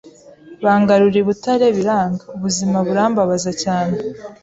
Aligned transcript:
bangarura 0.63 1.17
I 1.21 1.25
Butare 1.27 1.67
biranga, 1.77 2.23
ubuzima 2.35 2.77
burambabaza 2.87 3.51
cyane, 3.63 3.95